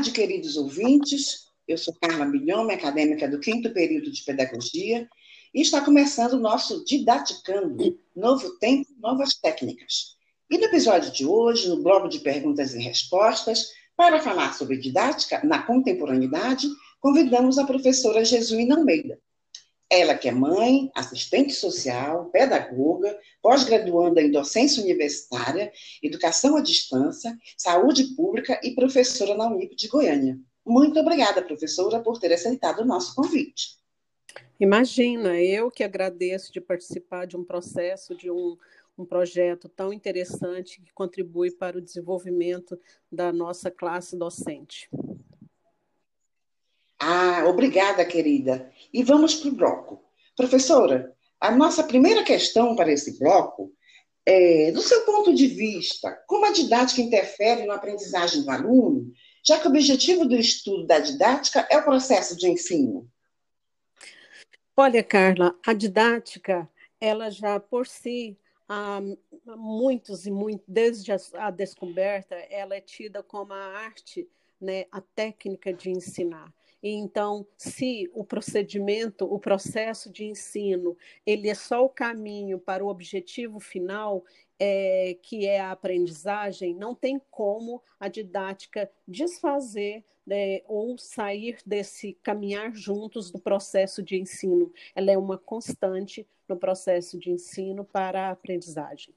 tarde, 0.00 0.12
queridos 0.12 0.56
ouvintes. 0.56 1.50
Eu 1.68 1.76
sou 1.76 1.94
Carla 2.00 2.24
Milhome, 2.24 2.72
acadêmica 2.72 3.28
do 3.28 3.38
quinto 3.38 3.70
período 3.70 4.10
de 4.10 4.24
Pedagogia, 4.24 5.06
e 5.52 5.60
está 5.60 5.82
começando 5.82 6.34
o 6.34 6.40
nosso 6.40 6.82
Didaticando, 6.86 7.98
Novo 8.16 8.48
Tempo, 8.58 8.88
Novas 8.98 9.34
Técnicas. 9.34 10.16
E 10.50 10.56
no 10.56 10.64
episódio 10.64 11.12
de 11.12 11.26
hoje, 11.26 11.68
no 11.68 11.82
bloco 11.82 12.08
de 12.08 12.20
perguntas 12.20 12.74
e 12.74 12.78
respostas, 12.78 13.72
para 13.94 14.22
falar 14.22 14.54
sobre 14.54 14.78
didática 14.78 15.42
na 15.44 15.62
contemporaneidade, 15.64 16.66
convidamos 16.98 17.58
a 17.58 17.66
professora 17.66 18.24
Jesuína 18.24 18.76
Almeida. 18.76 19.20
Ela 19.90 20.14
que 20.14 20.28
é 20.28 20.32
mãe, 20.32 20.88
assistente 20.94 21.52
social, 21.52 22.26
pedagoga, 22.26 23.18
pós-graduanda 23.42 24.22
em 24.22 24.30
docência 24.30 24.80
universitária, 24.82 25.72
educação 26.00 26.56
à 26.56 26.60
distância, 26.60 27.36
saúde 27.56 28.14
pública 28.14 28.60
e 28.62 28.74
professora 28.74 29.34
na 29.34 29.48
Unip 29.48 29.74
de 29.74 29.88
Goiânia. 29.88 30.38
Muito 30.64 31.00
obrigada, 31.00 31.42
professora, 31.42 31.98
por 32.00 32.20
ter 32.20 32.32
aceitado 32.32 32.80
o 32.80 32.84
nosso 32.84 33.16
convite. 33.16 33.80
Imagina, 34.60 35.40
eu 35.40 35.70
que 35.70 35.82
agradeço 35.82 36.52
de 36.52 36.60
participar 36.60 37.26
de 37.26 37.36
um 37.36 37.42
processo, 37.42 38.14
de 38.14 38.30
um, 38.30 38.56
um 38.96 39.04
projeto 39.04 39.68
tão 39.68 39.92
interessante 39.92 40.80
que 40.82 40.92
contribui 40.92 41.50
para 41.50 41.78
o 41.78 41.80
desenvolvimento 41.80 42.78
da 43.10 43.32
nossa 43.32 43.70
classe 43.70 44.16
docente. 44.16 44.88
Ah, 47.40 47.48
obrigada, 47.48 48.04
querida. 48.04 48.70
E 48.92 49.02
vamos 49.02 49.34
para 49.34 49.48
o 49.48 49.54
bloco. 49.54 50.04
Professora, 50.36 51.16
a 51.40 51.50
nossa 51.50 51.82
primeira 51.82 52.22
questão 52.22 52.76
para 52.76 52.92
esse 52.92 53.18
bloco 53.18 53.72
é, 54.26 54.70
do 54.72 54.82
seu 54.82 55.06
ponto 55.06 55.34
de 55.34 55.46
vista, 55.46 56.12
como 56.26 56.44
a 56.44 56.52
didática 56.52 57.00
interfere 57.00 57.64
na 57.64 57.76
aprendizagem 57.76 58.42
do 58.42 58.50
aluno, 58.50 59.10
já 59.42 59.58
que 59.58 59.66
o 59.66 59.70
objetivo 59.70 60.26
do 60.26 60.36
estudo 60.36 60.86
da 60.86 60.98
didática 60.98 61.66
é 61.70 61.78
o 61.78 61.82
processo 61.82 62.36
de 62.36 62.46
ensino? 62.46 63.08
Olha, 64.76 65.02
Carla, 65.02 65.56
a 65.66 65.72
didática, 65.72 66.68
ela 67.00 67.30
já 67.30 67.58
por 67.58 67.86
si, 67.86 68.36
há 68.68 69.00
muitos 69.56 70.26
e 70.26 70.30
muitos, 70.30 70.64
desde 70.68 71.10
a 71.38 71.50
descoberta, 71.50 72.34
ela 72.50 72.74
é 72.74 72.80
tida 72.82 73.22
como 73.22 73.54
a 73.54 73.78
arte, 73.78 74.28
né, 74.60 74.84
a 74.92 75.00
técnica 75.00 75.72
de 75.72 75.90
ensinar. 75.90 76.52
Então, 76.82 77.46
se 77.58 78.10
o 78.14 78.24
procedimento, 78.24 79.24
o 79.24 79.38
processo 79.38 80.10
de 80.10 80.24
ensino, 80.24 80.96
ele 81.26 81.48
é 81.48 81.54
só 81.54 81.84
o 81.84 81.90
caminho 81.90 82.58
para 82.58 82.84
o 82.84 82.88
objetivo 82.88 83.60
final, 83.60 84.24
é, 84.58 85.16
que 85.22 85.46
é 85.46 85.60
a 85.60 85.72
aprendizagem, 85.72 86.74
não 86.74 86.94
tem 86.94 87.20
como 87.30 87.82
a 87.98 88.08
didática 88.08 88.90
desfazer 89.06 90.04
né, 90.26 90.60
ou 90.66 90.96
sair 90.98 91.58
desse 91.64 92.12
caminhar 92.22 92.74
juntos 92.74 93.30
do 93.30 93.38
processo 93.38 94.02
de 94.02 94.16
ensino. 94.16 94.72
Ela 94.94 95.10
é 95.10 95.18
uma 95.18 95.38
constante 95.38 96.26
no 96.48 96.56
processo 96.56 97.18
de 97.18 97.30
ensino 97.30 97.84
para 97.84 98.28
a 98.28 98.30
aprendizagem. 98.30 99.14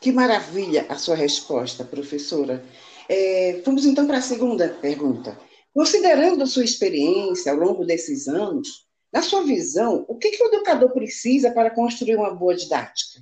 Que 0.00 0.12
maravilha 0.12 0.86
a 0.88 0.96
sua 0.96 1.14
resposta, 1.14 1.84
professora. 1.84 2.62
É, 3.08 3.62
vamos 3.64 3.86
então 3.86 4.06
para 4.06 4.18
a 4.18 4.22
segunda 4.22 4.68
pergunta. 4.68 5.38
Considerando 5.74 6.46
sua 6.46 6.64
experiência 6.64 7.50
ao 7.50 7.58
longo 7.58 7.84
desses 7.84 8.28
anos, 8.28 8.88
na 9.12 9.20
sua 9.22 9.42
visão, 9.42 10.04
o 10.08 10.16
que, 10.16 10.30
que 10.30 10.42
o 10.42 10.46
educador 10.46 10.92
precisa 10.92 11.50
para 11.50 11.70
construir 11.70 12.16
uma 12.16 12.32
boa 12.32 12.54
didática? 12.54 13.20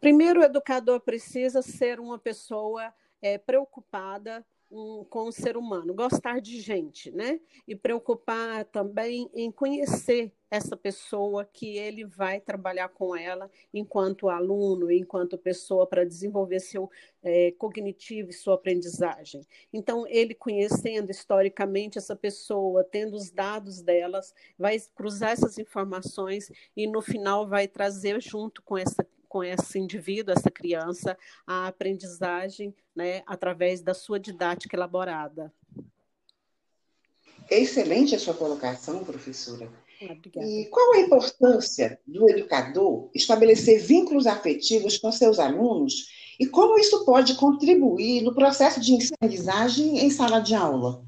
Primeiro, 0.00 0.40
o 0.40 0.44
educador 0.44 1.00
precisa 1.00 1.60
ser 1.60 1.98
uma 1.98 2.18
pessoa 2.18 2.94
é, 3.20 3.36
preocupada 3.36 4.46
um, 4.70 5.04
com 5.04 5.28
o 5.28 5.32
ser 5.32 5.56
humano, 5.56 5.94
gostar 5.94 6.40
de 6.40 6.60
gente, 6.60 7.10
né? 7.10 7.40
E 7.66 7.74
preocupar 7.74 8.64
também 8.66 9.30
em 9.34 9.50
conhecer 9.50 10.32
essa 10.50 10.76
pessoa 10.76 11.44
que 11.44 11.76
ele 11.76 12.04
vai 12.04 12.40
trabalhar 12.40 12.88
com 12.88 13.14
ela 13.14 13.50
enquanto 13.72 14.28
aluno, 14.28 14.90
enquanto 14.90 15.36
pessoa 15.36 15.86
para 15.86 16.04
desenvolver 16.04 16.60
seu 16.60 16.90
é, 17.22 17.52
cognitivo 17.52 18.30
e 18.30 18.32
sua 18.32 18.54
aprendizagem. 18.54 19.46
Então, 19.72 20.06
ele 20.06 20.34
conhecendo 20.34 21.10
historicamente 21.10 21.98
essa 21.98 22.16
pessoa, 22.16 22.82
tendo 22.82 23.14
os 23.14 23.30
dados 23.30 23.82
delas, 23.82 24.34
vai 24.58 24.78
cruzar 24.94 25.32
essas 25.32 25.58
informações 25.58 26.50
e 26.76 26.86
no 26.86 27.02
final 27.02 27.46
vai 27.46 27.68
trazer 27.68 28.20
junto 28.20 28.62
com 28.62 28.78
essa 28.78 29.04
com 29.28 29.44
esse 29.44 29.78
indivíduo, 29.78 30.32
essa 30.32 30.50
criança, 30.50 31.16
a 31.46 31.66
aprendizagem 31.66 32.74
né, 32.94 33.22
através 33.26 33.80
da 33.80 33.94
sua 33.94 34.18
didática 34.18 34.76
elaborada. 34.76 35.52
Excelente 37.50 38.14
a 38.14 38.18
sua 38.18 38.34
colocação, 38.34 39.04
professora. 39.04 39.70
Obrigada. 40.00 40.46
E 40.46 40.66
qual 40.66 40.94
a 40.94 41.00
importância 41.00 42.00
do 42.06 42.28
educador 42.30 43.10
estabelecer 43.14 43.80
vínculos 43.80 44.26
afetivos 44.26 44.96
com 44.96 45.10
seus 45.10 45.38
alunos 45.38 46.06
e 46.38 46.46
como 46.46 46.78
isso 46.78 47.04
pode 47.04 47.34
contribuir 47.34 48.22
no 48.22 48.34
processo 48.34 48.80
de 48.80 48.92
ensino-aprendizagem 48.92 49.98
em 49.98 50.10
sala 50.10 50.40
de 50.40 50.54
aula? 50.54 51.04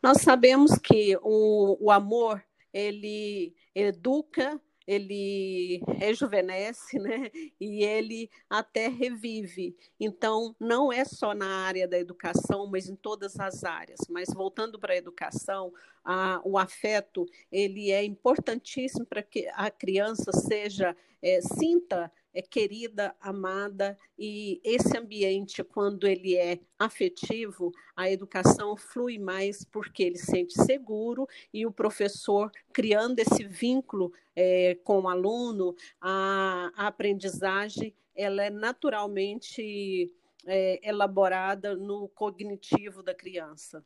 Nós 0.00 0.20
sabemos 0.20 0.78
que 0.78 1.16
o, 1.22 1.78
o 1.80 1.90
amor 1.90 2.44
ele 2.72 3.54
educa 3.74 4.60
ele 4.86 5.80
rejuvenesce, 5.98 6.98
né? 6.98 7.30
E 7.60 7.82
ele 7.82 8.30
até 8.48 8.88
revive. 8.88 9.76
Então, 9.98 10.54
não 10.60 10.92
é 10.92 11.04
só 11.04 11.34
na 11.34 11.64
área 11.64 11.88
da 11.88 11.98
educação, 11.98 12.66
mas 12.66 12.88
em 12.88 12.96
todas 12.96 13.38
as 13.38 13.64
áreas. 13.64 14.00
Mas 14.08 14.28
voltando 14.32 14.78
para 14.78 14.94
a 14.94 14.96
educação, 14.96 15.72
a, 16.04 16.40
o 16.44 16.58
afeto 16.58 17.26
ele 17.50 17.90
é 17.90 18.04
importantíssimo 18.04 19.06
para 19.06 19.22
que 19.22 19.48
a 19.54 19.70
criança 19.70 20.32
seja 20.32 20.96
é, 21.22 21.40
sinta 21.40 22.12
é 22.34 22.42
querida, 22.42 23.14
amada, 23.20 23.96
e 24.18 24.60
esse 24.64 24.98
ambiente, 24.98 25.62
quando 25.62 26.06
ele 26.06 26.36
é 26.36 26.58
afetivo, 26.76 27.72
a 27.96 28.10
educação 28.10 28.76
flui 28.76 29.18
mais 29.18 29.64
porque 29.64 30.02
ele 30.02 30.18
se 30.18 30.26
sente 30.26 30.54
seguro 30.64 31.28
e 31.52 31.64
o 31.64 31.72
professor, 31.72 32.50
criando 32.72 33.20
esse 33.20 33.44
vínculo 33.44 34.12
é, 34.34 34.74
com 34.82 35.02
o 35.02 35.08
aluno, 35.08 35.76
a, 36.00 36.72
a, 36.74 36.86
aprendizagem 36.88 37.94
ela 38.16 38.44
é 38.44 38.50
naturalmente 38.50 40.12
é, 40.46 40.88
elaborada 40.88 41.76
no 41.76 42.08
cognitivo 42.08 43.02
da 43.02 43.14
criança. 43.14 43.84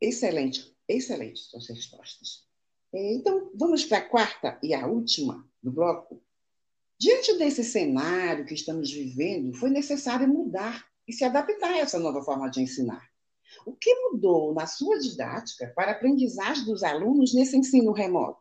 Excelente, 0.00 0.74
excelente 0.88 1.40
suas 1.40 1.68
respostas. 1.68 2.35
Então, 2.98 3.50
vamos 3.54 3.84
para 3.84 3.98
a 3.98 4.08
quarta 4.08 4.58
e 4.62 4.72
a 4.72 4.86
última 4.86 5.46
do 5.62 5.70
bloco. 5.70 6.22
Diante 6.98 7.36
desse 7.36 7.62
cenário 7.62 8.46
que 8.46 8.54
estamos 8.54 8.90
vivendo, 8.90 9.54
foi 9.54 9.68
necessário 9.68 10.26
mudar 10.26 10.86
e 11.06 11.12
se 11.12 11.22
adaptar 11.22 11.72
a 11.72 11.78
essa 11.78 11.98
nova 11.98 12.22
forma 12.22 12.48
de 12.48 12.62
ensinar. 12.62 13.06
O 13.66 13.72
que 13.74 13.94
mudou 13.94 14.54
na 14.54 14.66
sua 14.66 14.98
didática 14.98 15.70
para 15.76 15.92
a 15.92 15.94
aprendizagem 15.94 16.64
dos 16.64 16.82
alunos 16.82 17.34
nesse 17.34 17.56
ensino 17.56 17.92
remoto? 17.92 18.40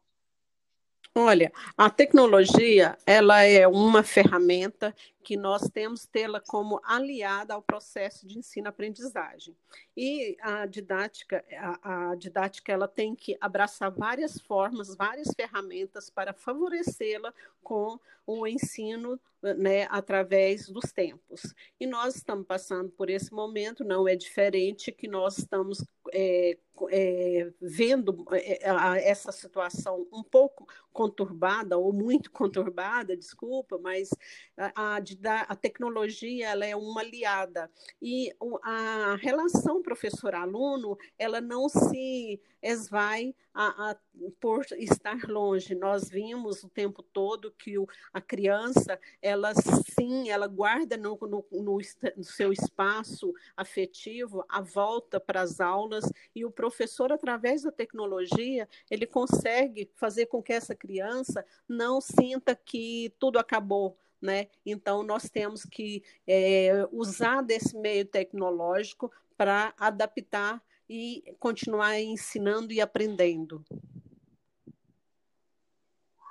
Olha, 1.18 1.50
a 1.78 1.90
tecnologia 1.90 2.98
ela 3.06 3.42
é 3.42 3.66
uma 3.66 4.04
ferramenta 4.04 4.94
que 5.24 5.38
nós 5.38 5.70
temos 5.70 6.06
tê-la 6.06 6.42
como 6.42 6.82
aliada 6.84 7.54
ao 7.54 7.62
processo 7.62 8.28
de 8.28 8.38
ensino-aprendizagem. 8.38 9.56
E 9.96 10.36
a 10.42 10.66
didática, 10.66 11.44
a, 11.58 12.12
a, 12.12 12.16
didática 12.16 12.74
ela 12.74 12.86
tem 12.86 13.16
que 13.16 13.38
abraçar 13.40 13.90
várias 13.92 14.38
formas, 14.42 14.94
várias 14.94 15.30
ferramentas 15.34 16.10
para 16.10 16.34
favorecê-la 16.34 17.34
com 17.64 17.98
o 18.28 18.46
ensino 18.46 19.18
né, 19.42 19.88
através 19.90 20.68
dos 20.68 20.92
tempos. 20.92 21.56
E 21.80 21.88
nós 21.88 22.18
estamos 22.18 22.46
passando 22.46 22.90
por 22.90 23.10
esse 23.10 23.34
momento, 23.34 23.86
não 23.86 24.06
é 24.06 24.18
diferente 24.18 24.92
que 24.92 25.08
nós 25.08 25.38
estamos 25.38 25.82
é, 26.12 26.58
é, 26.90 27.52
vendo 27.62 28.26
é, 28.32 29.10
essa 29.10 29.32
situação 29.32 30.08
um 30.12 30.24
pouco 30.24 30.68
conturbada, 30.92 31.78
ou 31.78 31.92
muito 31.92 32.32
conturbada, 32.32 33.16
desculpa, 33.16 33.78
mas 33.78 34.10
a, 34.58 34.98
a, 34.98 35.02
a 35.48 35.56
tecnologia 35.56 36.50
ela 36.50 36.66
é 36.66 36.76
uma 36.76 37.02
aliada. 37.02 37.70
E 38.02 38.32
a 38.64 39.18
relação 39.22 39.82
professor-aluno, 39.82 40.98
ela 41.18 41.42
não 41.42 41.68
se 41.70 42.42
esvai 42.62 43.36
a, 43.56 43.92
a, 43.92 43.98
por 44.42 44.66
estar 44.78 45.24
longe. 45.30 45.74
Nós 45.74 46.10
vimos 46.10 46.62
o 46.64 46.70
tempo 46.70 47.02
todo 47.02 47.56
que 47.58 47.78
o, 47.80 47.88
a 48.12 48.20
criança, 48.20 49.00
ela 49.22 49.54
sim, 49.56 50.30
ela 50.30 50.46
guarda 50.46 50.98
no, 50.98 51.18
no, 51.22 51.46
no, 51.52 51.80
no 52.18 52.24
seu 52.24 52.52
espaço 52.52 53.34
afetivo 53.56 54.44
a 54.50 54.60
volta 54.60 55.20
para 55.20 55.42
as 55.42 55.62
aulas 55.62 56.04
e 56.36 56.44
o 56.44 56.52
professor, 56.52 57.14
através 57.14 57.64
da 57.64 57.72
tecnologia, 57.72 58.68
ele 58.92 59.08
consegue 59.08 59.90
fazer 59.96 60.26
com 60.26 60.44
que 60.44 60.52
essa 60.52 60.76
criança 60.76 61.46
não 61.68 62.02
sinta 62.02 62.54
que 62.54 63.14
tudo 63.18 63.40
acabou, 63.40 63.98
né? 64.22 64.48
Então, 64.66 65.02
nós 65.02 65.30
temos 65.30 65.64
que 65.64 66.04
é, 66.28 66.88
usar 66.92 67.42
desse 67.42 67.78
meio 67.78 68.06
tecnológico 68.06 69.12
para 69.38 69.74
adaptar 69.78 70.62
e 70.90 71.24
continuar 71.40 72.00
ensinando 72.00 72.72
e 72.72 72.82
aprendendo. 72.82 73.64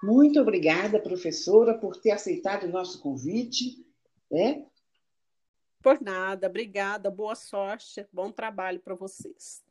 Muito 0.03 0.39
obrigada, 0.41 1.01
professora, 1.01 1.79
por 1.79 1.97
ter 1.97 2.11
aceitado 2.11 2.65
o 2.65 2.71
nosso 2.71 3.01
convite. 3.01 3.85
Né? 4.31 4.67
Por 5.83 6.01
nada, 6.01 6.47
obrigada, 6.47 7.11
boa 7.11 7.35
sorte, 7.35 8.07
bom 8.13 8.31
trabalho 8.31 8.81
para 8.81 8.95
vocês. 8.95 9.63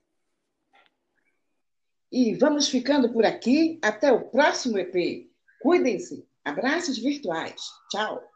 E 2.12 2.36
vamos 2.36 2.68
ficando 2.68 3.12
por 3.12 3.26
aqui. 3.26 3.80
Até 3.82 4.12
o 4.12 4.30
próximo 4.30 4.78
EP. 4.78 5.32
Cuidem-se. 5.60 6.28
Abraços 6.44 6.98
virtuais. 6.98 7.62
Tchau. 7.90 8.33